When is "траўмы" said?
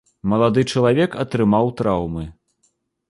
1.83-2.23